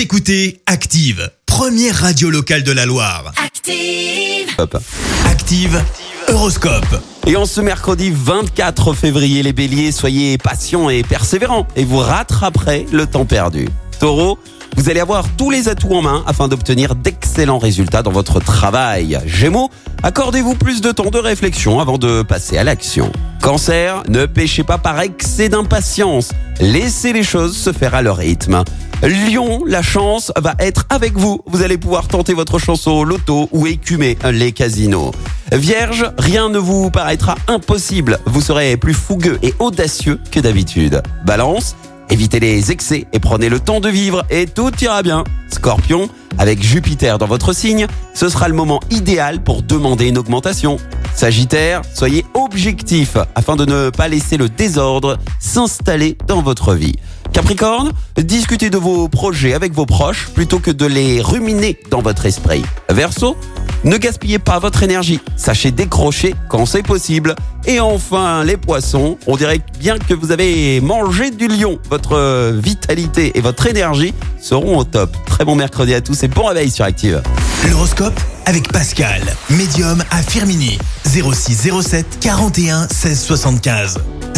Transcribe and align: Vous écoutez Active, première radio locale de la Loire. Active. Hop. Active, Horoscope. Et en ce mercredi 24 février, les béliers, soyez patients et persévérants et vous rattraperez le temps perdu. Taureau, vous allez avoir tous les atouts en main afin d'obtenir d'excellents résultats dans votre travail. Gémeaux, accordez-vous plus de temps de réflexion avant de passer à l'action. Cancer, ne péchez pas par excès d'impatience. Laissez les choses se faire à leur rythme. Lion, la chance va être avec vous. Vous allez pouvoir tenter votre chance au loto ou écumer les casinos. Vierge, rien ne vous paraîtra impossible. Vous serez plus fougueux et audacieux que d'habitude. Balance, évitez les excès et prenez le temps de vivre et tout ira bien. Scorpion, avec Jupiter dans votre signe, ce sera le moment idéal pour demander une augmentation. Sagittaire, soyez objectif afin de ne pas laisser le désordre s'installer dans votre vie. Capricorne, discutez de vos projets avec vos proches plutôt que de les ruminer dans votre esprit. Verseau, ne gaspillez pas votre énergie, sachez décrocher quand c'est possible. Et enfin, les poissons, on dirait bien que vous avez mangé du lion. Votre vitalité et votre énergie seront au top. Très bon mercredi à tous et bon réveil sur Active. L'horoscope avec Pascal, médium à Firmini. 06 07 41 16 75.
Vous 0.00 0.04
écoutez 0.04 0.62
Active, 0.64 1.30
première 1.44 1.94
radio 1.94 2.30
locale 2.30 2.62
de 2.62 2.72
la 2.72 2.86
Loire. 2.86 3.34
Active. 3.36 4.48
Hop. 4.56 4.78
Active, 5.26 5.78
Horoscope. 6.26 7.02
Et 7.26 7.36
en 7.36 7.44
ce 7.44 7.60
mercredi 7.60 8.10
24 8.10 8.94
février, 8.94 9.42
les 9.42 9.52
béliers, 9.52 9.92
soyez 9.92 10.38
patients 10.38 10.88
et 10.88 11.02
persévérants 11.02 11.66
et 11.76 11.84
vous 11.84 11.98
rattraperez 11.98 12.86
le 12.90 13.06
temps 13.06 13.26
perdu. 13.26 13.68
Taureau, 14.00 14.38
vous 14.74 14.88
allez 14.88 15.00
avoir 15.00 15.28
tous 15.36 15.50
les 15.50 15.68
atouts 15.68 15.94
en 15.94 16.00
main 16.00 16.24
afin 16.26 16.48
d'obtenir 16.48 16.94
d'excellents 16.94 17.58
résultats 17.58 18.02
dans 18.02 18.10
votre 18.10 18.40
travail. 18.40 19.18
Gémeaux, 19.26 19.68
accordez-vous 20.02 20.54
plus 20.54 20.80
de 20.80 20.92
temps 20.92 21.10
de 21.10 21.18
réflexion 21.18 21.78
avant 21.78 21.98
de 21.98 22.22
passer 22.22 22.56
à 22.56 22.64
l'action. 22.64 23.12
Cancer, 23.42 24.02
ne 24.08 24.24
péchez 24.24 24.64
pas 24.64 24.78
par 24.78 24.98
excès 25.00 25.50
d'impatience. 25.50 26.30
Laissez 26.58 27.12
les 27.12 27.22
choses 27.22 27.54
se 27.54 27.70
faire 27.70 27.94
à 27.94 28.00
leur 28.00 28.16
rythme. 28.16 28.64
Lion, 29.02 29.64
la 29.66 29.80
chance 29.80 30.30
va 30.36 30.54
être 30.58 30.84
avec 30.90 31.16
vous. 31.16 31.40
Vous 31.46 31.62
allez 31.62 31.78
pouvoir 31.78 32.06
tenter 32.06 32.34
votre 32.34 32.58
chance 32.58 32.86
au 32.86 33.02
loto 33.02 33.48
ou 33.50 33.66
écumer 33.66 34.18
les 34.30 34.52
casinos. 34.52 35.12
Vierge, 35.52 36.12
rien 36.18 36.50
ne 36.50 36.58
vous 36.58 36.90
paraîtra 36.90 37.36
impossible. 37.48 38.18
Vous 38.26 38.42
serez 38.42 38.76
plus 38.76 38.92
fougueux 38.92 39.38
et 39.42 39.54
audacieux 39.58 40.20
que 40.30 40.38
d'habitude. 40.38 41.02
Balance, 41.24 41.76
évitez 42.10 42.40
les 42.40 42.72
excès 42.72 43.06
et 43.14 43.20
prenez 43.20 43.48
le 43.48 43.58
temps 43.58 43.80
de 43.80 43.88
vivre 43.88 44.22
et 44.28 44.44
tout 44.44 44.72
ira 44.82 45.02
bien. 45.02 45.24
Scorpion, 45.48 46.10
avec 46.36 46.62
Jupiter 46.62 47.16
dans 47.16 47.26
votre 47.26 47.54
signe, 47.54 47.86
ce 48.12 48.28
sera 48.28 48.48
le 48.48 48.54
moment 48.54 48.80
idéal 48.90 49.42
pour 49.42 49.62
demander 49.62 50.08
une 50.08 50.18
augmentation. 50.18 50.76
Sagittaire, 51.14 51.80
soyez 51.94 52.26
objectif 52.34 53.16
afin 53.34 53.56
de 53.56 53.64
ne 53.64 53.88
pas 53.88 54.08
laisser 54.08 54.36
le 54.36 54.50
désordre 54.50 55.16
s'installer 55.38 56.18
dans 56.26 56.42
votre 56.42 56.74
vie. 56.74 56.96
Capricorne, 57.40 57.92
discutez 58.18 58.68
de 58.68 58.76
vos 58.76 59.08
projets 59.08 59.54
avec 59.54 59.72
vos 59.72 59.86
proches 59.86 60.28
plutôt 60.34 60.58
que 60.58 60.70
de 60.70 60.84
les 60.84 61.22
ruminer 61.22 61.78
dans 61.90 62.02
votre 62.02 62.26
esprit. 62.26 62.62
Verseau, 62.90 63.34
ne 63.82 63.96
gaspillez 63.96 64.38
pas 64.38 64.58
votre 64.58 64.82
énergie, 64.82 65.20
sachez 65.36 65.70
décrocher 65.70 66.34
quand 66.50 66.66
c'est 66.66 66.82
possible. 66.82 67.34
Et 67.64 67.80
enfin, 67.80 68.44
les 68.44 68.58
poissons, 68.58 69.16
on 69.26 69.38
dirait 69.38 69.62
bien 69.78 69.96
que 69.96 70.12
vous 70.12 70.32
avez 70.32 70.82
mangé 70.82 71.30
du 71.30 71.48
lion. 71.48 71.78
Votre 71.88 72.52
vitalité 72.52 73.32
et 73.34 73.40
votre 73.40 73.66
énergie 73.66 74.12
seront 74.38 74.76
au 74.76 74.84
top. 74.84 75.16
Très 75.24 75.46
bon 75.46 75.54
mercredi 75.54 75.94
à 75.94 76.02
tous 76.02 76.22
et 76.22 76.28
bon 76.28 76.44
réveil 76.44 76.70
sur 76.70 76.84
Active. 76.84 77.22
L'horoscope 77.70 78.20
avec 78.44 78.70
Pascal, 78.70 79.22
médium 79.48 80.04
à 80.10 80.22
Firmini. 80.22 80.76
06 81.06 81.70
07 81.80 82.18
41 82.20 82.86
16 82.90 83.18
75. 83.18 83.98